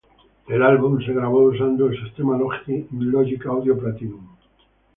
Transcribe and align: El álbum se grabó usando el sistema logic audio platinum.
El 0.47 0.63
álbum 0.63 0.99
se 1.05 1.13
grabó 1.13 1.43
usando 1.43 1.85
el 1.87 2.03
sistema 2.03 2.35
logic 2.35 3.45
audio 3.45 3.77
platinum. 3.77 4.29